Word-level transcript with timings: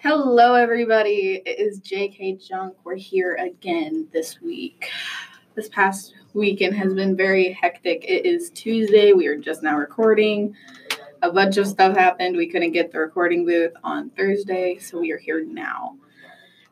Hello, 0.00 0.54
everybody. 0.54 1.42
It 1.44 1.58
is 1.58 1.80
JK 1.80 2.46
Junk. 2.46 2.76
We're 2.84 2.94
here 2.94 3.34
again 3.34 4.06
this 4.12 4.40
week. 4.40 4.88
This 5.56 5.68
past 5.70 6.14
weekend 6.34 6.76
has 6.76 6.94
been 6.94 7.16
very 7.16 7.50
hectic. 7.50 8.04
It 8.04 8.24
is 8.24 8.50
Tuesday. 8.50 9.12
We 9.12 9.26
are 9.26 9.36
just 9.36 9.64
now 9.64 9.76
recording. 9.76 10.54
A 11.22 11.32
bunch 11.32 11.56
of 11.56 11.66
stuff 11.66 11.96
happened. 11.96 12.36
We 12.36 12.46
couldn't 12.46 12.70
get 12.70 12.92
the 12.92 13.00
recording 13.00 13.44
booth 13.44 13.72
on 13.82 14.10
Thursday, 14.10 14.78
so 14.78 15.00
we 15.00 15.10
are 15.10 15.18
here 15.18 15.44
now. 15.44 15.96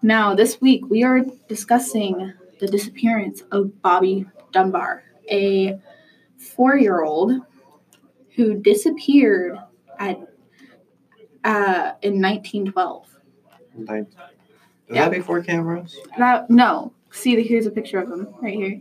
Now, 0.02 0.36
this 0.36 0.60
week, 0.60 0.88
we 0.88 1.02
are 1.02 1.22
discussing 1.48 2.32
the 2.60 2.68
disappearance 2.68 3.42
of 3.50 3.82
Bobby 3.82 4.24
Dunbar, 4.52 5.02
a 5.28 5.80
four 6.38 6.76
year 6.76 7.02
old 7.02 7.32
who 8.36 8.54
disappeared 8.54 9.58
at 9.98 10.16
uh, 11.42 11.94
in 12.02 12.22
1912. 12.22 13.15
Like, 13.78 14.02
is 14.02 14.14
Yeah. 14.90 15.08
that 15.08 15.12
before 15.16 15.42
cameras? 15.42 15.96
That, 16.18 16.48
no. 16.50 16.92
See, 17.10 17.40
here's 17.42 17.66
a 17.66 17.70
picture 17.70 17.98
of 17.98 18.10
him 18.10 18.28
right 18.40 18.54
here. 18.54 18.80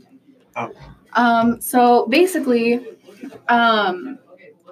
Oh. 0.56 0.72
Um, 1.14 1.62
so 1.62 2.08
basically, 2.08 2.86
um, 3.48 4.20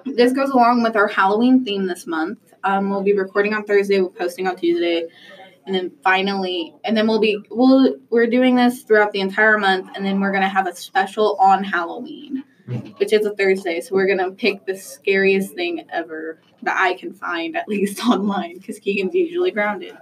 this 0.04 0.32
goes 0.32 0.50
along 0.50 0.82
with 0.82 0.96
our 0.96 1.06
Halloween 1.08 1.64
theme 1.64 1.86
this 1.86 2.06
month. 2.06 2.38
Um, 2.64 2.90
we'll 2.90 3.02
be 3.02 3.14
recording 3.14 3.54
on 3.54 3.64
Thursday, 3.64 4.00
we're 4.00 4.08
posting 4.10 4.46
on 4.46 4.56
Tuesday, 4.56 5.06
and 5.66 5.74
then 5.74 5.90
finally, 6.02 6.74
and 6.84 6.96
then 6.96 7.06
we'll 7.06 7.20
be 7.20 7.38
we'll 7.50 7.96
we're 8.10 8.26
doing 8.26 8.54
this 8.54 8.82
throughout 8.82 9.12
the 9.12 9.20
entire 9.20 9.58
month, 9.58 9.90
and 9.96 10.04
then 10.04 10.20
we're 10.20 10.32
gonna 10.32 10.48
have 10.48 10.66
a 10.66 10.74
special 10.74 11.36
on 11.40 11.64
Halloween, 11.64 12.44
Mhm. 12.68 12.98
which 12.98 13.12
is 13.12 13.24
a 13.26 13.34
Thursday. 13.34 13.80
So 13.80 13.94
we're 13.94 14.06
gonna 14.06 14.30
pick 14.30 14.64
the 14.66 14.76
scariest 14.76 15.54
thing 15.54 15.84
ever 15.90 16.38
that 16.62 16.76
I 16.78 16.94
can 16.94 17.12
find, 17.14 17.56
at 17.56 17.68
least 17.68 18.06
online, 18.06 18.58
because 18.58 18.78
Keegan's 18.78 19.14
usually 19.14 19.50
grounded. 19.50 19.96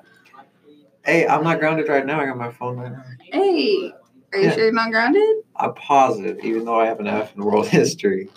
Hey, 1.05 1.27
I'm 1.27 1.43
not 1.43 1.59
grounded 1.59 1.89
right 1.89 2.07
now. 2.07 2.21
I 2.21 2.27
got 2.27 2.37
my 2.37 2.51
phone 2.53 2.77
right 2.79 2.93
now. 2.93 3.05
Hey, 3.33 3.93
are 4.33 4.39
you 4.39 4.45
Yeah. 4.45 4.55
sure 4.55 4.65
you're 4.65 4.73
not 4.73 4.91
grounded? 4.91 5.37
I'm 5.57 5.75
positive, 5.75 6.39
even 6.45 6.65
though 6.65 6.79
I 6.79 6.87
have 6.87 7.01
an 7.01 7.07
F 7.09 7.35
in 7.35 7.45
world 7.45 7.67
history. 7.81 8.29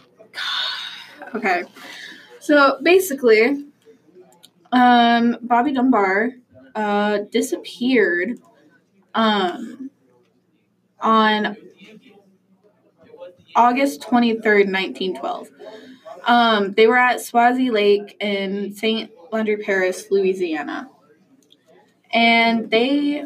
Okay. 1.34 1.64
So 2.40 2.80
basically, 2.82 3.66
um, 4.72 5.38
Bobby 5.42 5.74
Dunbar 5.74 6.32
uh, 6.76 7.20
disappeared 7.32 8.40
um, 9.14 9.90
on 11.00 11.56
August 13.56 14.02
23rd, 14.02 14.72
1912. 14.72 15.50
Um, 16.26 16.74
they 16.74 16.88
were 16.88 16.98
at 16.98 17.18
Swayze 17.18 17.72
Lake 17.72 18.18
in 18.20 18.74
St. 18.76 19.12
Landry 19.32 19.58
Parish, 19.58 20.10
Louisiana. 20.10 20.90
And 22.16 22.72
they 22.72 23.26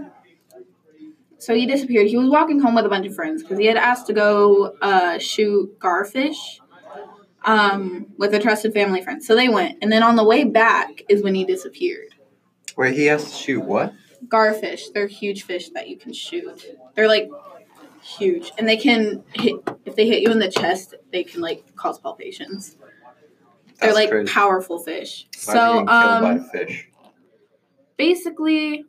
so 1.38 1.56
he 1.56 1.66
disappeared. 1.66 2.08
He 2.08 2.18
was 2.18 2.30
walking 2.30 2.60
home 2.60 2.76
with 2.76 2.86
a 2.86 2.90
bunch 2.90 3.08
of 3.08 3.16
friends 3.16 3.42
because 3.42 3.58
he 3.58 3.66
had 3.66 3.78
asked 3.78 4.08
to 4.08 4.14
go 4.14 4.76
uh, 4.82 5.20
shoot 5.20 5.80
garfish 5.80 6.60
um, 7.46 8.08
with 8.18 8.34
a 8.34 8.40
trusted 8.40 8.74
family 8.74 9.02
friend. 9.02 9.24
So 9.24 9.36
they 9.36 9.48
went, 9.48 9.78
and 9.82 9.92
then 9.92 10.04
on 10.04 10.18
the 10.18 10.24
way 10.24 10.44
back 10.44 11.04
is 11.08 11.24
when 11.24 11.36
he 11.36 11.46
disappeared. 11.46 12.16
Wait, 12.76 12.96
he 12.96 13.06
has 13.06 13.32
to 13.32 13.38
shoot 13.38 13.62
what? 13.62 13.94
Garfish, 14.28 14.92
they're 14.94 15.08
huge 15.08 15.44
fish 15.44 15.70
that 15.70 15.88
you 15.88 15.98
can 15.98 16.12
shoot. 16.12 16.66
They're 16.96 17.08
like 17.08 17.30
huge, 18.02 18.52
and 18.58 18.68
they 18.68 18.78
can 18.78 19.24
hit. 19.34 19.56
If 19.86 19.96
they 19.96 20.08
hit 20.08 20.22
you 20.22 20.32
in 20.32 20.40
the 20.40 20.52
chest, 20.52 20.96
they 21.12 21.24
can 21.24 21.42
like 21.42 21.76
cause 21.76 22.00
palpitations. 22.00 22.76
They're 23.80 23.94
That's 23.94 23.96
like 23.96 24.10
crazy. 24.10 24.32
powerful 24.32 24.80
fish. 24.80 25.28
Imagine 25.48 25.88
so 25.88 25.94
um, 25.94 26.50
fish. 26.50 26.90
Basically 28.00 28.86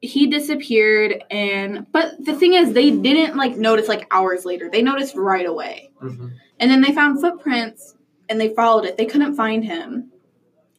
he 0.00 0.28
disappeared 0.28 1.24
and 1.28 1.84
but 1.92 2.24
the 2.24 2.32
thing 2.32 2.54
is 2.54 2.72
they 2.72 2.90
didn't 2.92 3.36
like 3.36 3.56
notice 3.56 3.88
like 3.88 4.06
hours 4.12 4.44
later. 4.46 4.70
They 4.70 4.80
noticed 4.80 5.16
right 5.16 5.44
away. 5.44 5.90
Mhm. 6.00 6.30
and 6.60 6.70
then 6.70 6.80
they 6.80 6.92
found 6.92 7.20
footprints 7.20 7.96
and 8.28 8.40
they 8.40 8.54
followed 8.54 8.84
it. 8.84 8.96
They 8.96 9.06
couldn't 9.06 9.34
find 9.34 9.64
him. 9.64 10.12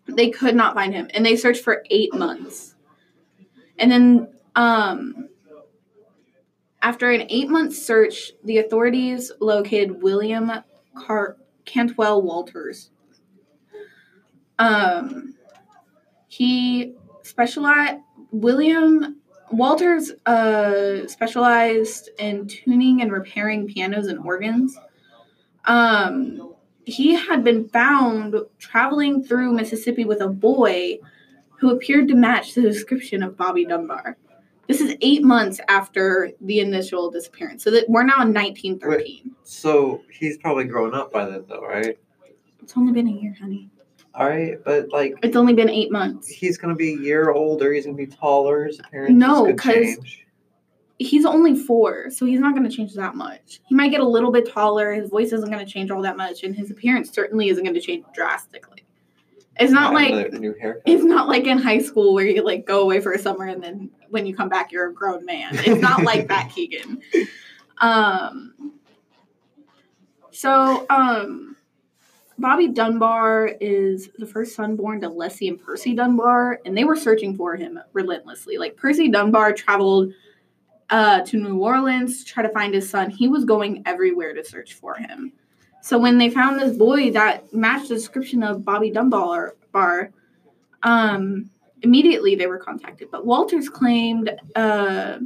They 0.07 0.29
could 0.29 0.55
not 0.55 0.73
find 0.73 0.93
him. 0.93 1.09
And 1.13 1.25
they 1.25 1.35
searched 1.35 1.63
for 1.63 1.83
eight 1.89 2.13
months. 2.15 2.75
And 3.77 3.91
then 3.91 4.27
um 4.55 5.27
after 6.81 7.11
an 7.11 7.25
eight 7.29 7.49
month 7.49 7.75
search 7.75 8.31
the 8.45 8.57
authorities 8.59 9.31
located 9.41 10.01
william 10.01 10.49
Car- 10.95 11.35
cantwell 11.65 12.21
walters. 12.21 12.89
Um 14.57 15.35
he 16.29 16.93
specialized 17.23 18.01
william 18.31 19.15
walters 19.51 20.11
uh 20.25 21.07
specialized 21.07 22.09
in 22.19 22.47
tuning 22.47 23.01
and 23.01 23.11
repairing 23.11 23.67
pianos 23.67 24.07
and 24.07 24.19
organs. 24.19 24.77
Um 25.65 26.53
he 26.85 27.13
had 27.13 27.43
been 27.43 27.69
found 27.69 28.35
traveling 28.57 29.23
through 29.23 29.53
mississippi 29.53 30.05
with 30.05 30.21
a 30.21 30.27
boy 30.27 30.97
who 31.59 31.71
appeared 31.71 32.07
to 32.07 32.15
match 32.15 32.53
the 32.55 32.61
description 32.61 33.21
of 33.21 33.37
bobby 33.37 33.65
dunbar. 33.65 34.17
This 34.67 34.81
is 34.81 34.95
eight 35.01 35.23
months 35.23 35.59
after 35.67 36.31
the 36.41 36.59
initial 36.59 37.09
disappearance. 37.09 37.63
So 37.63 37.71
that 37.71 37.89
we're 37.89 38.03
now 38.03 38.21
in 38.21 38.33
1913 38.33 39.35
So 39.43 40.03
he's 40.11 40.37
probably 40.37 40.65
grown 40.65 40.93
up 40.93 41.11
by 41.11 41.25
then, 41.25 41.45
though, 41.47 41.61
right? 41.61 41.97
it's 42.61 42.77
only 42.77 42.93
been 42.93 43.07
a 43.07 43.11
year 43.11 43.35
honey 43.39 43.71
All 44.19 44.27
right, 44.27 44.57
but 44.65 44.89
like 44.91 45.15
it's 45.23 45.37
only 45.37 45.53
been 45.53 45.69
eight 45.69 45.91
months 45.93 46.27
he's 46.27 46.57
gonna 46.57 46.75
be 46.75 46.93
a 46.93 46.97
year 46.97 47.31
older. 47.31 47.71
He's 47.73 47.85
gonna 47.85 47.97
be 47.97 48.05
taller. 48.05 48.65
His 48.65 48.77
appearance 48.79 49.15
No, 49.17 49.45
could 49.45 49.57
'cause- 49.57 49.73
change. 49.73 50.27
he's 50.99 51.25
only 51.25 51.55
four, 51.55 52.09
so 52.11 52.25
he's 52.25 52.41
not 52.41 52.53
to 52.53 52.69
change 52.69 52.93
that 52.95 53.15
much. 53.15 53.61
He 53.67 53.75
might 53.75 53.91
get 53.91 54.01
a 54.01 54.07
little 54.07 54.31
bit 54.31 54.45
taller. 54.51 54.91
His 54.93 55.09
voice 55.09 55.31
isn't 55.31 55.49
to 55.49 55.65
change 55.65 55.89
all 55.89 56.01
that 56.01 56.17
much, 56.17 56.43
and 56.43 56.53
his 56.53 56.69
appearance 56.69 57.09
certainly 57.11 57.47
isn't 57.47 57.63
to 57.73 57.79
change 57.79 58.03
drastically. 58.13 58.83
It's 59.57 59.71
not 59.71 59.93
Might 59.93 60.11
like 60.11 60.25
another 60.27 60.39
new 60.39 60.53
haircut. 60.59 60.83
it's 60.85 61.03
not 61.03 61.27
like 61.29 61.45
in 61.47 61.57
high 61.57 61.79
school 61.79 62.13
where 62.13 62.25
you 62.25 62.43
like 62.43 62.65
go 62.65 62.81
away 62.81 62.99
for 63.01 63.13
a 63.13 63.19
summer 63.19 63.45
and 63.45 63.61
then 63.63 63.89
when 64.09 64.25
you 64.25 64.35
come 64.35 64.47
back 64.49 64.71
you're 64.71 64.89
a 64.89 64.93
grown 64.93 65.23
man. 65.25 65.51
It's 65.53 65.81
not 65.81 66.03
like 66.03 66.27
that, 66.27 66.51
Keegan. 66.53 67.01
Um. 67.79 68.73
So, 70.31 70.85
um, 70.89 71.48
Bobby 72.39 72.69
Dunbar 72.69 73.47
is 73.59 74.09
the 74.17 74.25
first 74.25 74.55
son 74.55 74.75
born 74.75 75.01
to 75.01 75.09
Leslie 75.09 75.49
and 75.49 75.61
Percy 75.61 75.93
Dunbar, 75.93 76.61
and 76.65 76.77
they 76.77 76.85
were 76.85 76.95
searching 76.95 77.35
for 77.35 77.55
him 77.55 77.79
relentlessly. 77.93 78.57
Like 78.57 78.77
Percy 78.77 79.09
Dunbar 79.09 79.53
traveled 79.53 80.13
uh, 80.89 81.21
to 81.21 81.37
New 81.37 81.59
Orleans 81.59 82.23
to 82.23 82.31
try 82.31 82.43
to 82.43 82.49
find 82.49 82.73
his 82.73 82.89
son. 82.89 83.09
He 83.09 83.27
was 83.27 83.45
going 83.45 83.83
everywhere 83.85 84.33
to 84.33 84.43
search 84.43 84.73
for 84.73 84.95
him. 84.95 85.33
So 85.81 85.97
when 85.97 86.17
they 86.17 86.29
found 86.29 86.59
this 86.59 86.77
boy 86.77 87.11
that 87.11 87.53
matched 87.53 87.89
the 87.89 87.95
description 87.95 88.43
of 88.43 88.65
Bobby 88.65 88.89
Dunbar, 88.89 89.55
bar, 89.71 90.11
um, 90.83 91.49
immediately 91.81 92.35
they 92.35 92.47
were 92.47 92.57
contacted. 92.57 93.09
But 93.11 93.25
Walters 93.25 93.69
claimed 93.69 94.31
uh, 94.55 95.19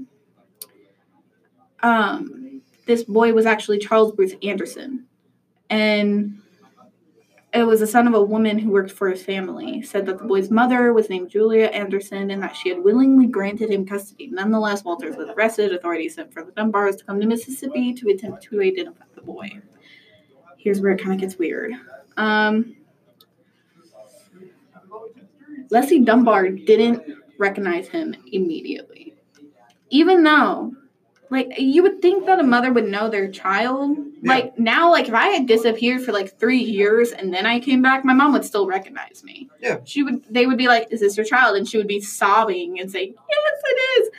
um, 1.81 2.61
this 2.85 3.03
boy 3.03 3.33
was 3.33 3.45
actually 3.45 3.79
Charles 3.79 4.13
Bruce 4.13 4.33
Anderson, 4.43 5.05
and 5.69 6.39
it 7.53 7.63
was 7.63 7.81
the 7.81 7.87
son 7.87 8.07
of 8.07 8.15
a 8.15 8.23
woman 8.23 8.57
who 8.57 8.71
worked 8.71 8.91
for 8.91 9.09
his 9.09 9.23
family. 9.23 9.83
Said 9.83 10.07
that 10.07 10.17
the 10.17 10.23
boy's 10.23 10.49
mother 10.49 10.91
was 10.91 11.09
named 11.09 11.29
Julia 11.29 11.65
Anderson 11.67 12.31
and 12.31 12.41
that 12.41 12.55
she 12.55 12.69
had 12.69 12.83
willingly 12.83 13.27
granted 13.27 13.69
him 13.69 13.85
custody. 13.85 14.27
Nonetheless, 14.27 14.83
Walters 14.83 15.15
was 15.15 15.29
arrested. 15.29 15.71
Authorities 15.71 16.15
sent 16.15 16.33
for 16.33 16.43
the 16.43 16.51
Dunbars 16.51 16.97
to 16.97 17.05
come 17.05 17.21
to 17.21 17.27
Mississippi 17.27 17.93
to 17.93 18.09
attempt 18.09 18.43
to 18.43 18.61
identify 18.61 19.05
the 19.13 19.21
boy. 19.21 19.51
Here's 20.57 20.81
where 20.81 20.93
it 20.93 21.01
kind 21.01 21.13
of 21.13 21.19
gets 21.19 21.37
weird. 21.37 21.73
Um, 22.17 22.75
Leslie 25.69 25.99
Dunbar 25.99 26.49
didn't 26.49 27.03
recognize 27.37 27.87
him 27.87 28.15
immediately. 28.31 29.13
Even 29.89 30.23
though, 30.23 30.73
like, 31.33 31.53
you 31.57 31.81
would 31.83 32.01
think 32.01 32.25
that 32.27 32.39
a 32.39 32.43
mother 32.43 32.71
would 32.71 32.87
know 32.87 33.09
their 33.09 33.29
child. 33.29 33.97
Yeah. 34.21 34.31
Like, 34.31 34.59
now, 34.59 34.91
like, 34.91 35.07
if 35.07 35.13
I 35.13 35.27
had 35.27 35.47
disappeared 35.47 36.03
for 36.03 36.11
like 36.11 36.37
three 36.39 36.61
years 36.61 37.11
and 37.11 37.33
then 37.33 37.45
I 37.45 37.59
came 37.59 37.81
back, 37.81 38.05
my 38.05 38.13
mom 38.13 38.33
would 38.33 38.45
still 38.45 38.67
recognize 38.67 39.23
me. 39.23 39.49
Yeah. 39.59 39.79
She 39.83 40.03
would, 40.03 40.23
they 40.29 40.45
would 40.45 40.57
be 40.57 40.67
like, 40.67 40.87
Is 40.91 40.99
this 40.99 41.17
your 41.17 41.25
child? 41.25 41.57
And 41.57 41.67
she 41.67 41.77
would 41.77 41.87
be 41.87 41.99
sobbing 41.99 42.79
and 42.79 42.91
say, 42.91 43.13
Yes, 43.29 43.61
it 43.65 44.01
is. 44.01 44.09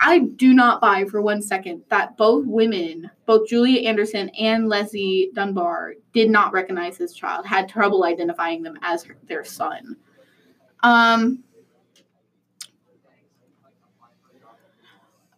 I 0.00 0.20
do 0.20 0.54
not 0.54 0.80
buy 0.80 1.04
for 1.04 1.20
one 1.20 1.42
second 1.42 1.82
that 1.90 2.16
both 2.16 2.46
women, 2.46 3.10
both 3.26 3.48
Julia 3.48 3.86
Anderson 3.86 4.30
and 4.30 4.68
Leslie 4.68 5.30
Dunbar, 5.34 5.94
did 6.12 6.30
not 6.30 6.52
recognize 6.52 6.96
his 6.96 7.12
child, 7.12 7.46
had 7.46 7.68
trouble 7.68 8.04
identifying 8.04 8.62
them 8.62 8.78
as 8.82 9.04
her, 9.04 9.16
their 9.28 9.44
son. 9.44 9.96
Um, 10.82 11.44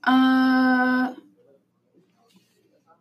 uh, 0.05 1.15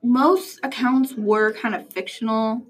most 0.04 0.60
accounts 0.64 1.14
were 1.16 1.54
kind 1.54 1.76
of 1.76 1.88
fictional. 1.92 2.62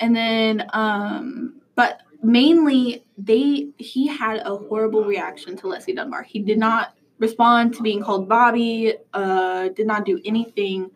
And 0.00 0.14
then, 0.14 0.66
um, 0.72 1.60
but 1.74 2.02
mainly 2.22 3.04
they 3.18 3.68
he 3.78 4.06
had 4.06 4.38
a 4.44 4.56
horrible 4.56 5.04
reaction 5.04 5.56
to 5.58 5.68
Leslie 5.68 5.94
Dunbar. 5.94 6.22
He 6.22 6.40
did 6.40 6.58
not 6.58 6.94
respond 7.18 7.74
to 7.74 7.82
being 7.82 8.02
called 8.02 8.28
Bobby, 8.28 8.94
uh, 9.14 9.68
did 9.68 9.86
not 9.86 10.04
do 10.04 10.20
anything 10.24 10.90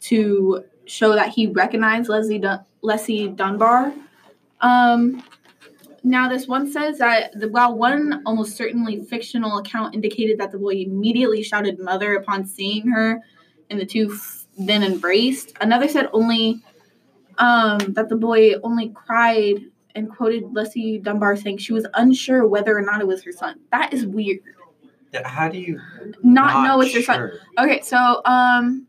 to 0.00 0.64
show 0.84 1.14
that 1.14 1.30
he 1.30 1.48
recognized 1.48 2.08
Leslie 2.08 2.38
Dun- 2.38 2.64
Leslie 2.82 3.28
Dunbar. 3.28 3.92
Um, 4.60 5.22
now, 6.02 6.28
this 6.28 6.46
one 6.46 6.70
says 6.70 6.98
that 6.98 7.38
the, 7.38 7.48
while 7.48 7.76
one 7.76 8.22
almost 8.24 8.56
certainly 8.56 9.02
fictional 9.04 9.58
account 9.58 9.94
indicated 9.94 10.38
that 10.38 10.52
the 10.52 10.58
boy 10.58 10.74
immediately 10.74 11.42
shouted 11.42 11.78
"mother" 11.78 12.14
upon 12.14 12.46
seeing 12.46 12.88
her, 12.88 13.20
and 13.68 13.78
the 13.78 13.86
two 13.86 14.10
f- 14.12 14.46
then 14.58 14.82
embraced, 14.82 15.52
another 15.60 15.88
said 15.88 16.08
only 16.12 16.62
um, 17.38 17.78
that 17.94 18.08
the 18.08 18.16
boy 18.16 18.54
only 18.62 18.90
cried 18.90 19.64
and 19.94 20.10
quoted 20.10 20.44
Leslie 20.52 20.98
Dunbar 20.98 21.36
saying 21.36 21.58
she 21.58 21.72
was 21.72 21.86
unsure 21.94 22.46
whether 22.46 22.76
or 22.76 22.82
not 22.82 23.00
it 23.00 23.06
was 23.06 23.22
her 23.24 23.32
son. 23.32 23.58
That 23.72 23.92
is 23.92 24.06
weird. 24.06 24.38
How 25.24 25.48
do 25.48 25.58
you 25.58 25.80
Not, 26.22 26.66
know 26.66 26.80
it's 26.80 26.94
your 26.94 27.02
son. 27.02 27.32
Okay, 27.58 27.80
so 27.80 28.22
um 28.24 28.86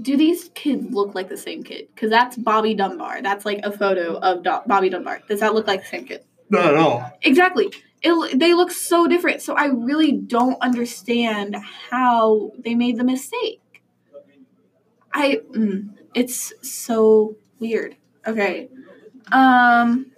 do 0.00 0.16
these 0.16 0.50
kids 0.54 0.86
look 0.90 1.14
like 1.14 1.28
the 1.28 1.36
same 1.36 1.62
kid? 1.62 1.88
Because 1.94 2.10
that's 2.10 2.36
Bobby 2.36 2.74
Dunbar. 2.74 3.22
That's 3.22 3.44
like 3.44 3.60
a 3.64 3.72
photo 3.72 4.16
of 4.18 4.42
Do- 4.42 4.60
Bobby 4.66 4.88
Dunbar. 4.90 5.20
Does 5.28 5.40
that 5.40 5.54
look 5.54 5.66
like 5.66 5.82
the 5.82 5.88
same 5.88 6.04
kid? 6.04 6.24
Not 6.50 6.66
at 6.66 6.76
all. 6.76 7.10
Exactly. 7.22 7.72
It, 8.02 8.38
they 8.38 8.54
look 8.54 8.70
so 8.70 9.06
different. 9.06 9.42
So 9.42 9.54
I 9.54 9.66
really 9.66 10.12
don't 10.12 10.60
understand 10.60 11.56
how 11.90 12.52
they 12.58 12.74
made 12.74 12.96
the 12.96 13.04
mistake. 13.04 13.60
I 15.12 15.40
mm, 15.52 15.90
it's 16.14 16.52
so 16.62 17.36
weird. 17.58 17.96
Okay. 18.26 18.68
Um 19.30 20.12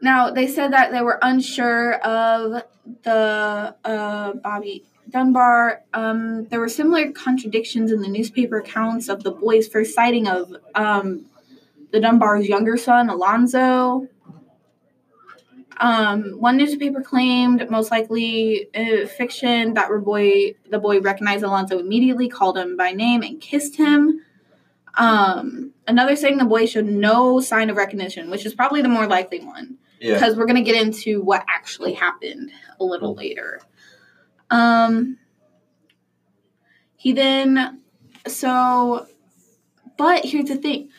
now 0.00 0.30
they 0.30 0.46
said 0.46 0.72
that 0.72 0.92
they 0.92 1.00
were 1.00 1.18
unsure 1.22 1.94
of 1.94 2.62
the 3.02 3.74
uh, 3.84 4.32
Bobby 4.34 4.84
Dunbar. 5.10 5.82
Um, 5.94 6.46
there 6.46 6.60
were 6.60 6.68
similar 6.68 7.10
contradictions 7.12 7.92
in 7.92 8.00
the 8.00 8.08
newspaper 8.08 8.58
accounts 8.58 9.08
of 9.08 9.22
the 9.22 9.30
boy's 9.30 9.68
first 9.68 9.94
sighting 9.94 10.28
of 10.28 10.54
um, 10.74 11.26
the 11.92 12.00
Dunbar's 12.00 12.48
younger 12.48 12.76
son, 12.76 13.08
Alonzo. 13.08 14.06
Um, 15.80 16.40
one 16.40 16.56
newspaper 16.56 17.00
claimed, 17.00 17.70
most 17.70 17.90
likely 17.90 18.68
uh, 18.74 19.06
fiction, 19.06 19.74
that 19.74 19.88
boy 20.04 20.54
the 20.70 20.78
boy 20.78 21.00
recognized 21.00 21.44
Alonzo 21.44 21.78
immediately, 21.78 22.28
called 22.28 22.58
him 22.58 22.76
by 22.76 22.92
name, 22.92 23.22
and 23.22 23.40
kissed 23.40 23.76
him. 23.76 24.20
Um, 24.96 25.72
another 25.86 26.16
saying 26.16 26.38
the 26.38 26.44
boy 26.44 26.66
showed 26.66 26.86
no 26.86 27.38
sign 27.38 27.70
of 27.70 27.76
recognition, 27.76 28.28
which 28.28 28.44
is 28.44 28.54
probably 28.54 28.82
the 28.82 28.88
more 28.88 29.06
likely 29.06 29.38
one 29.38 29.78
Yeah. 30.00 30.14
because 30.14 30.36
we're 30.36 30.46
gonna 30.46 30.62
get 30.62 30.80
into 30.80 31.20
what 31.22 31.44
actually 31.48 31.92
happened 31.92 32.50
a 32.80 32.84
little 32.84 33.14
later. 33.14 33.60
Um, 34.50 35.18
he 36.96 37.12
then 37.12 37.80
so, 38.26 39.06
but 39.96 40.24
here's 40.24 40.48
the 40.48 40.56
thing: 40.56 40.90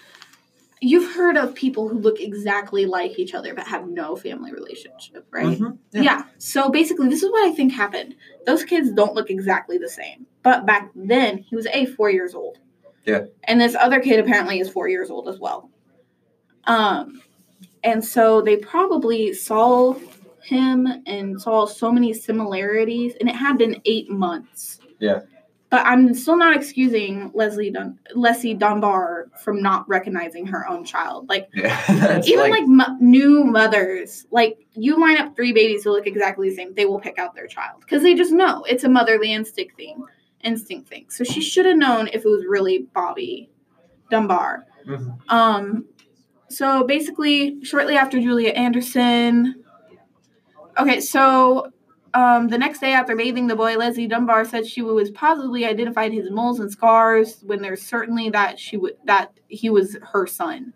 you've 0.81 1.13
heard 1.13 1.37
of 1.37 1.53
people 1.55 1.87
who 1.89 1.99
look 1.99 2.19
exactly 2.19 2.85
like 2.85 3.19
each 3.19 3.33
other 3.33 3.53
but 3.53 3.67
have 3.67 3.87
no 3.87 4.15
family 4.15 4.51
relationship, 4.51 5.25
right? 5.31 5.59
Mhm. 5.59 5.77
Yeah. 5.91 6.23
So 6.37 6.69
basically, 6.69 7.09
this 7.09 7.23
is 7.23 7.31
what 7.31 7.47
I 7.47 7.51
think 7.53 7.73
happened. 7.73 8.15
Those 8.45 8.63
kids 8.63 8.91
don't 8.91 9.13
look 9.13 9.29
exactly 9.29 9.77
the 9.77 9.89
same, 9.89 10.25
but 10.43 10.65
back 10.65 10.91
then 10.95 11.37
he 11.37 11.55
was 11.55 11.67
a 11.67 11.85
four 11.85 12.09
years 12.09 12.33
old. 12.33 12.59
Yeah. 13.05 13.25
And 13.45 13.59
this 13.59 13.75
other 13.75 13.99
kid 13.99 14.19
apparently 14.19 14.59
is 14.59 14.69
four 14.69 14.87
years 14.87 15.09
old 15.09 15.27
as 15.27 15.39
well. 15.39 15.69
Um, 16.65 17.21
and 17.83 18.03
so 18.03 18.41
they 18.41 18.57
probably 18.57 19.33
saw 19.33 19.95
him 20.41 20.87
and 21.05 21.39
saw 21.41 21.65
so 21.65 21.91
many 21.91 22.13
similarities, 22.13 23.13
and 23.19 23.29
it 23.29 23.35
had 23.35 23.57
been 23.57 23.81
eight 23.85 24.09
months. 24.09 24.79
Yeah. 24.99 25.21
But 25.69 25.85
I'm 25.85 26.15
still 26.15 26.35
not 26.35 26.55
excusing 26.55 27.29
Leslie 27.35 27.69
Dun- 27.69 27.99
Leslie 28.15 28.55
Dunbar 28.55 29.27
from 29.43 29.61
not 29.61 29.87
recognizing 29.87 30.47
her 30.47 30.67
own 30.67 30.83
child. 30.83 31.29
Like 31.29 31.47
Yeah. 31.53 32.21
Even 32.25 32.39
like, 32.39 32.51
like, 32.51 32.67
mo- 32.67 32.97
new 32.99 33.43
mothers, 33.43 34.25
like 34.31 34.65
you 34.73 34.99
line 34.99 35.17
up 35.17 35.35
three 35.35 35.53
babies 35.53 35.83
who 35.83 35.91
look 35.91 36.07
exactly 36.07 36.49
the 36.49 36.55
same, 36.55 36.73
they 36.73 36.85
will 36.85 36.99
pick 36.99 37.19
out 37.19 37.35
their 37.35 37.45
child 37.45 37.81
because 37.81 38.01
they 38.01 38.15
just 38.15 38.31
know 38.31 38.63
it's 38.63 38.83
a 38.83 38.89
motherly 38.89 39.31
instinct 39.31 39.75
thing, 39.77 40.03
instinct 40.43 40.89
thing. 40.89 41.05
So 41.09 41.23
she 41.23 41.39
should 41.39 41.67
have 41.67 41.77
known 41.77 42.07
if 42.07 42.25
it 42.25 42.29
was 42.29 42.45
really 42.47 42.87
Bobby 42.95 43.51
Dunbar. 44.09 44.65
Mhm. 44.87 45.19
Um, 45.29 45.85
so 46.49 46.83
basically, 46.83 47.63
shortly 47.63 47.95
after 47.95 48.19
Julia 48.19 48.49
Anderson. 48.49 49.63
Okay, 50.77 50.99
so 50.99 51.71
um, 52.13 52.47
the 52.47 52.57
next 52.57 52.79
day 52.79 52.93
after 52.93 53.15
bathing 53.15 53.47
the 53.47 53.55
boy, 53.55 53.77
Leslie 53.77 54.07
Dunbar 54.07 54.45
said 54.45 54.65
she 54.65 54.81
was 54.81 55.11
positively 55.11 55.65
identified 55.65 56.11
his 56.11 56.31
moles 56.31 56.59
and 56.59 56.71
scars 56.71 57.41
when 57.45 57.61
there's 57.61 57.81
certainly 57.81 58.29
that 58.31 58.59
she 58.59 58.77
would 58.77 58.95
that 59.05 59.33
he 59.47 59.69
was 59.69 59.97
her 60.11 60.25
son. 60.25 60.73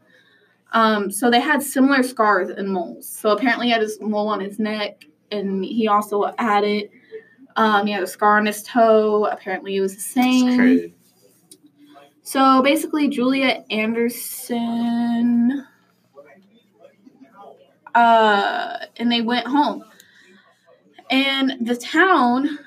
Um, 0.73 1.11
so 1.11 1.29
they 1.29 1.39
had 1.39 1.61
similar 1.61 2.03
scars 2.03 2.49
and 2.49 2.69
moles. 2.69 3.07
So 3.07 3.29
apparently, 3.29 3.67
he 3.67 3.71
had 3.71 3.83
a 3.83 3.87
mole 4.01 4.27
on 4.27 4.39
his 4.39 4.59
neck, 4.59 5.05
and 5.31 5.63
he 5.63 5.87
also 5.87 6.33
had 6.37 6.63
it. 6.63 6.91
Um, 7.55 7.85
he 7.85 7.93
had 7.93 8.03
a 8.03 8.07
scar 8.07 8.37
on 8.37 8.45
his 8.45 8.63
toe. 8.63 9.25
Apparently, 9.25 9.75
it 9.75 9.81
was 9.81 9.95
the 9.95 10.01
same. 10.01 10.93
So 12.23 12.61
basically, 12.63 13.09
Julia 13.09 13.65
Anderson, 13.69 15.65
uh, 17.93 18.77
and 18.95 19.11
they 19.11 19.19
went 19.19 19.45
home, 19.45 19.83
and 21.09 21.67
the 21.67 21.75
town, 21.75 22.57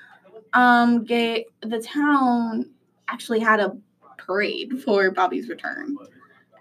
um, 0.52 1.04
gave 1.04 1.44
the 1.62 1.80
town 1.80 2.70
actually 3.08 3.40
had 3.40 3.60
a 3.60 3.74
parade 4.18 4.82
for 4.84 5.10
Bobby's 5.10 5.48
return, 5.48 5.96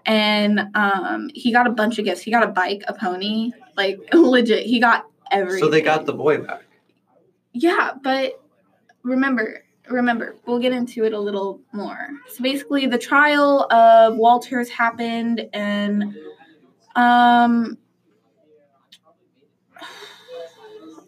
and 0.06 0.74
um, 0.74 1.30
he 1.34 1.52
got 1.52 1.66
a 1.66 1.70
bunch 1.70 1.98
of 1.98 2.06
gifts. 2.06 2.22
He 2.22 2.30
got 2.30 2.44
a 2.44 2.48
bike, 2.48 2.82
a 2.88 2.94
pony, 2.94 3.52
like 3.76 3.98
legit. 4.14 4.64
He 4.64 4.80
got 4.80 5.04
everything. 5.30 5.60
So 5.60 5.68
they 5.68 5.82
got 5.82 6.06
the 6.06 6.14
boy 6.14 6.38
back. 6.38 6.62
Yeah, 7.52 7.92
but 8.02 8.42
remember, 9.02 9.65
remember, 9.88 10.36
we'll 10.46 10.58
get 10.58 10.72
into 10.72 11.04
it 11.04 11.12
a 11.12 11.18
little 11.18 11.60
more. 11.72 12.10
So 12.28 12.42
basically, 12.42 12.86
the 12.86 12.98
trial 12.98 13.70
of 13.72 14.16
Walters 14.16 14.68
happened, 14.68 15.48
and 15.52 16.16
um, 16.94 17.78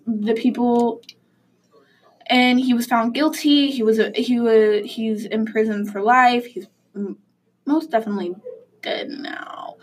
the 0.07 0.35
people, 0.35 1.03
and 2.27 2.61
he 2.61 2.75
was 2.75 2.87
found 2.87 3.15
guilty. 3.15 3.71
He 3.71 3.83
was 3.83 3.99
a, 3.99 4.13
he 4.15 4.41
was 4.41 4.85
he's 4.85 5.25
in 5.25 5.47
prison 5.47 5.87
for 5.87 6.03
life. 6.03 6.47
He's 6.47 6.67
most 7.67 7.91
definitely 7.91 8.35
dead 8.83 9.09
now. 9.11 9.77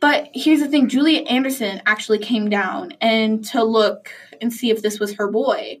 But 0.00 0.28
here's 0.34 0.60
the 0.60 0.68
thing: 0.68 0.88
Julia 0.88 1.22
Anderson 1.22 1.80
actually 1.86 2.18
came 2.18 2.48
down 2.48 2.92
and 3.00 3.44
to 3.46 3.64
look 3.64 4.10
and 4.40 4.52
see 4.52 4.70
if 4.70 4.82
this 4.82 4.98
was 4.98 5.14
her 5.14 5.30
boy. 5.30 5.80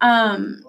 Um, 0.00 0.62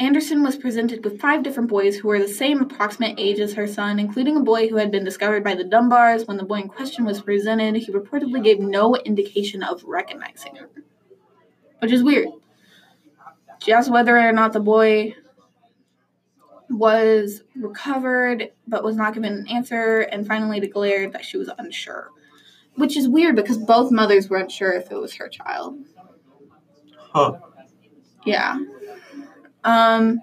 Anderson 0.00 0.44
was 0.44 0.56
presented 0.56 1.04
with 1.04 1.20
five 1.20 1.42
different 1.42 1.68
boys 1.68 1.96
who 1.96 2.08
were 2.08 2.20
the 2.20 2.28
same 2.28 2.60
approximate 2.62 3.18
age 3.18 3.40
as 3.40 3.54
her 3.54 3.66
son, 3.66 3.98
including 3.98 4.36
a 4.36 4.40
boy 4.40 4.68
who 4.68 4.76
had 4.76 4.92
been 4.92 5.04
discovered 5.04 5.42
by 5.42 5.54
the 5.54 5.64
Dunbars. 5.64 6.26
When 6.28 6.36
the 6.36 6.44
boy 6.44 6.60
in 6.60 6.68
question 6.68 7.04
was 7.04 7.20
presented, 7.20 7.74
he 7.76 7.92
reportedly 7.92 8.42
gave 8.42 8.60
no 8.60 8.94
indication 8.94 9.64
of 9.64 9.82
recognizing 9.82 10.54
her, 10.54 10.70
which 11.80 11.90
is 11.90 12.04
weird. 12.04 12.28
She 13.60 13.72
asked 13.72 13.90
whether 13.90 14.16
or 14.16 14.32
not 14.32 14.52
the 14.52 14.60
boy 14.60 15.16
was 16.70 17.42
recovered, 17.56 18.52
but 18.68 18.84
was 18.84 18.94
not 18.94 19.14
given 19.14 19.32
an 19.32 19.48
answer, 19.48 20.00
and 20.00 20.26
finally 20.26 20.60
declared 20.60 21.12
that 21.12 21.24
she 21.24 21.38
was 21.38 21.50
unsure. 21.58 22.10
Which 22.76 22.96
is 22.96 23.08
weird 23.08 23.34
because 23.34 23.58
both 23.58 23.90
mothers 23.90 24.28
were 24.28 24.36
unsure 24.36 24.70
if 24.72 24.92
it 24.92 25.00
was 25.00 25.14
her 25.14 25.28
child. 25.28 25.76
Huh. 27.12 27.38
Yeah. 28.24 28.60
Um. 29.68 30.20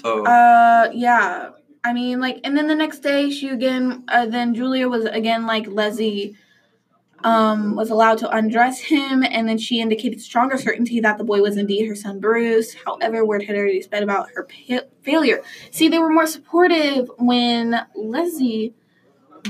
So 0.00 0.24
Uh. 0.26 0.90
Yeah. 0.92 1.50
I 1.82 1.94
mean, 1.94 2.20
like, 2.20 2.40
and 2.44 2.56
then 2.56 2.66
the 2.66 2.74
next 2.74 2.98
day, 2.98 3.30
she 3.30 3.48
again. 3.48 4.04
Uh, 4.08 4.26
then 4.26 4.54
Julia 4.54 4.88
was 4.88 5.04
again 5.06 5.46
like 5.46 5.66
Leslie. 5.66 6.36
Um, 7.22 7.76
was 7.76 7.90
allowed 7.90 8.16
to 8.18 8.34
undress 8.34 8.80
him, 8.80 9.22
and 9.22 9.46
then 9.46 9.58
she 9.58 9.78
indicated 9.78 10.22
stronger 10.22 10.56
certainty 10.56 11.00
that 11.00 11.18
the 11.18 11.24
boy 11.24 11.42
was 11.42 11.58
indeed 11.58 11.86
her 11.86 11.94
son 11.94 12.18
Bruce. 12.18 12.72
However, 12.72 13.26
word 13.26 13.42
had 13.42 13.56
already 13.56 13.82
spread 13.82 14.02
about 14.02 14.30
her 14.30 14.44
pa- 14.44 14.86
failure. 15.02 15.42
See, 15.70 15.88
they 15.88 15.98
were 15.98 16.08
more 16.08 16.26
supportive 16.26 17.10
when 17.18 17.78
Leslie 17.94 18.72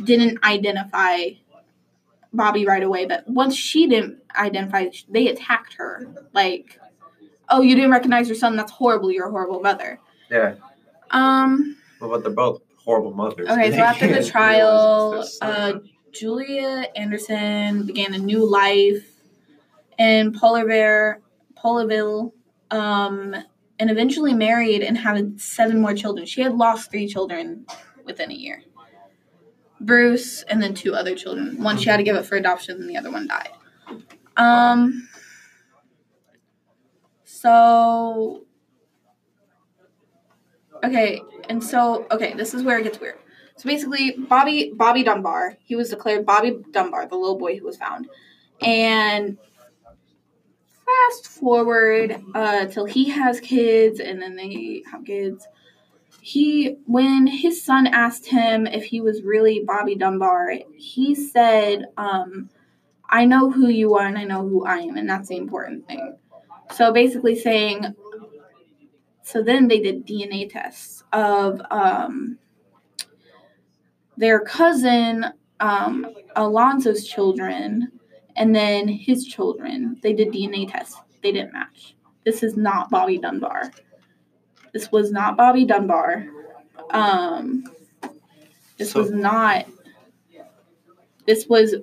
didn't 0.03 0.43
identify 0.43 1.31
Bobby 2.33 2.65
right 2.65 2.83
away, 2.83 3.07
but 3.07 3.29
once 3.29 3.57
she 3.57 3.87
didn't 3.87 4.23
identify, 4.37 4.89
they 5.09 5.29
attacked 5.29 5.75
her. 5.75 6.07
Like, 6.33 6.79
oh, 7.49 7.61
you 7.63 7.75
didn't 7.75 7.91
recognize 7.91 8.29
your 8.29 8.37
son. 8.37 8.57
That's 8.57 8.73
horrible. 8.73 9.11
You're 9.11 9.29
a 9.29 9.31
horrible 9.31 9.61
mother. 9.61 9.99
Yeah. 10.31 10.55
Um. 11.11 11.77
Well, 12.01 12.11
but 12.11 12.23
they're 12.23 12.33
both 12.33 12.63
horrible 12.77 13.13
mothers. 13.13 13.49
Okay, 13.49 13.73
so 13.73 13.79
after 13.79 14.07
the 14.07 14.25
trial, 14.25 15.11
realize 15.11 15.27
it's 15.27 15.39
their 15.41 15.51
uh. 15.51 15.79
Julia 16.13 16.87
Anderson 16.97 17.87
began 17.87 18.15
a 18.15 18.19
new 18.19 18.45
life 18.49 19.07
in 19.99 20.33
Polarville, 20.33 21.17
Polarville, 21.57 22.33
um, 22.71 23.37
and 23.79 23.91
eventually 23.91 24.35
married 24.35 24.83
and 24.83 24.99
had 24.99 25.41
seven 25.41 25.81
more 25.81 25.95
children. 25.95 26.27
She 26.27 26.43
had 26.43 26.55
lost 26.55 26.91
three 26.91 27.07
children 27.07 27.67
within 28.05 28.31
a 28.31 28.35
year. 28.35 28.63
Bruce 29.81 30.43
and 30.43 30.63
then 30.63 30.75
two 30.75 30.95
other 30.95 31.15
children. 31.15 31.63
One 31.63 31.79
she 31.79 31.89
had 31.89 31.97
to 31.97 32.03
give 32.03 32.17
up 32.17 32.27
for 32.27 32.37
adoption, 32.37 32.81
and 32.81 32.89
the 32.89 32.97
other 32.97 33.11
one 33.11 33.27
died. 33.27 33.51
Um. 34.37 35.09
So. 37.25 38.45
Okay, 40.83 41.21
and 41.49 41.63
so 41.63 42.07
okay, 42.11 42.35
this 42.35 42.55
is 42.55 42.63
where 42.63 42.79
it 42.79 42.85
gets 42.85 43.01
weird. 43.01 43.19
So 43.57 43.69
basically, 43.69 44.17
Bobby 44.19 44.73
Bobby 44.75 45.03
Dunbar, 45.03 45.59
he 45.63 45.77
was 45.77 45.91
declared 45.91 46.25
Bobby 46.25 46.57
Dunbar, 46.71 47.07
the 47.07 47.17
little 47.17 47.39
boy 47.39 47.59
who 47.59 47.65
was 47.67 47.77
found, 47.77 48.09
and 48.61 49.37
fast 50.87 51.27
forward 51.27 52.23
uh, 52.35 52.67
till 52.67 52.87
he 52.87 53.11
has 53.11 53.41
kids, 53.41 54.01
and 54.01 54.21
then 54.21 54.37
they 54.37 54.83
have 54.91 55.05
kids. 55.05 55.47
He, 56.21 56.77
when 56.87 57.27
his 57.27 57.63
son 57.63 57.87
asked 57.87 58.27
him 58.27 58.67
if 58.67 58.85
he 58.85 59.01
was 59.01 59.23
really 59.23 59.63
Bobby 59.67 59.95
Dunbar, 59.95 60.55
he 60.77 61.15
said, 61.15 61.87
um, 61.97 62.51
"I 63.09 63.25
know 63.25 63.51
who 63.51 63.69
you 63.69 63.95
are, 63.95 64.07
and 64.07 64.19
I 64.19 64.25
know 64.25 64.47
who 64.47 64.65
I 64.65 64.79
am, 64.79 64.97
and 64.97 65.09
that's 65.09 65.29
the 65.29 65.37
important 65.37 65.87
thing." 65.87 66.17
So 66.75 66.93
basically, 66.93 67.39
saying. 67.39 67.95
So 69.23 69.43
then 69.43 69.69
they 69.69 69.81
did 69.81 70.07
DNA 70.07 70.51
tests 70.51 71.05
of 71.13 71.61
um, 71.71 72.39
their 74.17 74.41
cousin 74.41 75.27
um, 75.61 76.07
Alonzo's 76.37 77.07
children 77.07 77.93
and 78.37 78.55
then 78.55 78.89
his 78.89 79.25
children. 79.27 79.99
They 80.03 80.13
did 80.13 80.29
DNA 80.29 80.71
tests. 80.71 80.97
They 81.23 81.33
didn't 81.33 81.53
match. 81.53 81.95
This 82.25 82.43
is 82.43 82.57
not 82.57 82.91
Bobby 82.91 83.19
Dunbar. 83.19 83.71
This 84.73 84.91
was 84.93 85.11
not 85.11 85.37
Bobby 85.37 85.65
Dunbar. 85.65 86.27
Um, 86.91 87.65
this 88.79 88.93
So- 88.93 89.01
was 89.03 89.11
not. 89.11 89.67
This 91.27 91.47
was, 91.49 91.75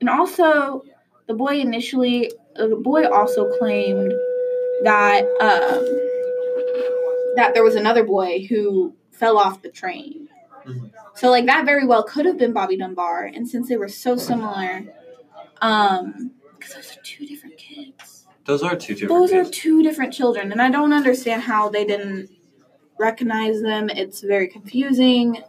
and 0.00 0.08
also 0.10 0.82
the 1.26 1.34
boy 1.34 1.58
initially. 1.60 2.32
The 2.56 2.76
boy 2.76 3.06
also 3.06 3.50
claimed 3.58 4.12
that 4.82 5.24
um, 5.40 5.84
that 7.36 7.54
there 7.54 7.62
was 7.62 7.74
another 7.76 8.04
boy 8.04 8.46
who 8.48 8.94
fell 9.10 9.38
off 9.38 9.62
the 9.62 9.68
train. 9.70 10.28
Mhm. 10.66 10.90
So 11.14 11.30
like 11.30 11.46
that 11.46 11.64
very 11.64 11.86
well 11.86 12.02
could 12.02 12.26
have 12.26 12.38
been 12.38 12.52
Bobby 12.52 12.76
Dunbar, 12.76 13.24
and 13.24 13.48
since 13.48 13.68
they 13.68 13.76
were 13.76 13.88
so 13.88 14.16
similar, 14.16 14.82
um, 15.60 16.32
because 16.58 16.74
those 16.74 16.96
are 16.96 17.00
two 17.02 17.26
different 17.26 17.56
kids. 17.58 18.21
Those 18.44 18.62
are 18.62 18.76
two 18.76 18.94
different. 18.94 19.08
Those 19.10 19.32
are 19.32 19.44
two 19.44 19.82
different 19.82 20.12
children, 20.12 20.52
and 20.52 20.60
I 20.60 20.70
don't 20.70 20.92
understand 20.92 21.42
how 21.42 21.68
they 21.68 21.84
didn't 21.84 22.30
recognize 22.98 23.62
them. 23.62 23.88
It's 23.88 24.20
very 24.20 24.48
confusing. 24.48 25.42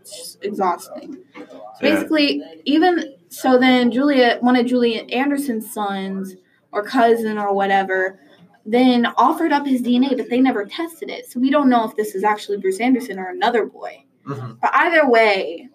It's 0.00 0.16
just 0.16 0.44
exhausting. 0.44 1.24
So 1.34 1.42
Yeah. 1.82 1.94
basically, 1.94 2.42
even 2.64 3.14
so, 3.28 3.58
then 3.58 3.90
Julia, 3.92 4.38
one 4.40 4.56
of 4.56 4.66
Julia 4.66 5.02
Anderson's 5.10 5.72
sons 5.72 6.34
or 6.72 6.82
cousin 6.82 7.38
or 7.38 7.54
whatever, 7.54 8.20
then 8.66 9.06
offered 9.16 9.52
up 9.52 9.66
his 9.66 9.82
DNA, 9.82 10.16
but 10.16 10.28
they 10.28 10.40
never 10.40 10.64
tested 10.64 11.10
it. 11.10 11.26
So 11.26 11.38
we 11.40 11.50
don't 11.50 11.68
know 11.68 11.84
if 11.84 11.96
this 11.96 12.14
is 12.14 12.24
actually 12.24 12.58
Bruce 12.58 12.80
Anderson 12.80 13.18
or 13.18 13.28
another 13.28 13.64
boy. 13.66 14.04
Mhm. 14.26 14.58
But 14.60 14.70
either 14.74 15.08
way, 15.08 15.68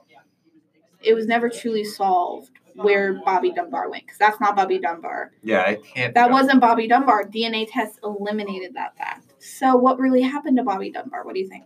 it 1.01 1.13
was 1.13 1.27
never 1.27 1.49
truly 1.49 1.83
solved 1.83 2.51
where 2.75 3.13
Bobby 3.13 3.51
Dunbar 3.51 3.89
went 3.89 4.05
because 4.05 4.17
that's 4.17 4.39
not 4.39 4.55
Bobby 4.55 4.79
Dunbar. 4.79 5.31
Yeah, 5.41 5.69
it 5.69 5.83
can't. 5.85 6.13
That 6.13 6.27
be. 6.27 6.33
wasn't 6.33 6.61
Bobby 6.61 6.87
Dunbar. 6.87 7.23
DNA 7.25 7.67
tests 7.69 7.99
eliminated 8.03 8.73
that 8.75 8.97
fact. 8.97 9.33
So 9.39 9.75
what 9.75 9.99
really 9.99 10.21
happened 10.21 10.57
to 10.57 10.63
Bobby 10.63 10.91
Dunbar? 10.91 11.23
What 11.23 11.35
do 11.35 11.39
you 11.39 11.47
think? 11.47 11.65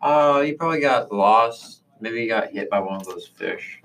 Uh, 0.00 0.42
he 0.42 0.52
probably 0.52 0.80
got 0.80 1.12
lost. 1.12 1.82
Maybe 2.00 2.20
he 2.20 2.28
got 2.28 2.50
hit 2.50 2.70
by 2.70 2.80
one 2.80 2.96
of 2.96 3.06
those 3.06 3.26
fish 3.26 3.80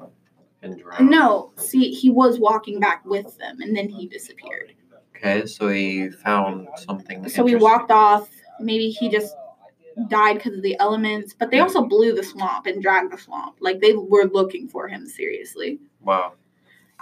and 0.61 0.79
drowned. 0.79 1.09
No, 1.09 1.53
see, 1.55 1.91
he 1.91 2.09
was 2.09 2.39
walking 2.39 2.79
back 2.79 3.05
with 3.05 3.37
them 3.37 3.61
and 3.61 3.75
then 3.75 3.89
he 3.89 4.07
disappeared. 4.07 4.73
Okay, 5.15 5.45
so 5.45 5.67
he 5.67 6.09
found 6.09 6.67
something. 6.77 7.27
So 7.29 7.43
we 7.43 7.53
interesting. 7.53 7.59
walked 7.59 7.91
off. 7.91 8.29
Maybe 8.59 8.89
he 8.89 9.09
just 9.09 9.35
died 10.07 10.37
because 10.37 10.55
of 10.55 10.61
the 10.61 10.79
elements, 10.79 11.33
but 11.37 11.51
they 11.51 11.59
also 11.59 11.81
blew 11.83 12.13
the 12.13 12.23
swamp 12.23 12.65
and 12.65 12.81
dragged 12.81 13.11
the 13.11 13.17
swamp. 13.17 13.57
Like 13.59 13.81
they 13.81 13.93
were 13.93 14.25
looking 14.25 14.67
for 14.67 14.87
him 14.87 15.05
seriously. 15.07 15.79
Wow. 16.01 16.33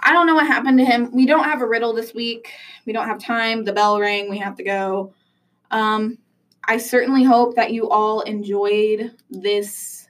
I 0.00 0.12
don't 0.12 0.26
know 0.26 0.34
what 0.34 0.46
happened 0.46 0.78
to 0.78 0.84
him. 0.84 1.10
We 1.12 1.26
don't 1.26 1.44
have 1.44 1.60
a 1.60 1.66
riddle 1.66 1.92
this 1.92 2.14
week. 2.14 2.50
We 2.86 2.92
don't 2.92 3.06
have 3.06 3.18
time. 3.18 3.64
The 3.64 3.72
bell 3.72 4.00
rang. 4.00 4.30
We 4.30 4.38
have 4.38 4.56
to 4.56 4.62
go. 4.62 5.12
Um, 5.70 6.18
I 6.64 6.78
certainly 6.78 7.24
hope 7.24 7.56
that 7.56 7.72
you 7.72 7.88
all 7.90 8.20
enjoyed 8.22 9.12
this. 9.30 10.06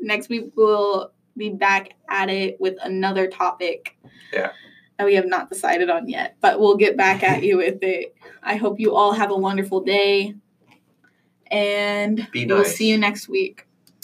Next 0.00 0.28
week 0.28 0.52
we'll 0.56 1.12
be 1.36 1.50
back 1.50 1.94
at 2.08 2.30
it 2.30 2.60
with 2.60 2.76
another 2.82 3.28
topic. 3.28 3.96
Yeah. 4.32 4.52
That 4.98 5.06
we 5.06 5.14
have 5.14 5.26
not 5.26 5.48
decided 5.48 5.90
on 5.90 6.08
yet, 6.08 6.36
but 6.40 6.58
we'll 6.58 6.76
get 6.76 6.96
back 6.96 7.22
at 7.22 7.44
you 7.44 7.58
with 7.58 7.78
it. 7.82 8.16
I 8.42 8.56
hope 8.56 8.80
you 8.80 8.96
all 8.96 9.12
have 9.12 9.30
a 9.30 9.36
wonderful 9.36 9.80
day. 9.80 10.34
And 11.50 12.28
Be 12.32 12.46
we'll 12.46 12.58
nice. 12.58 12.74
see 12.76 12.90
you 12.90 12.98
next 12.98 13.28
week. 13.28 13.67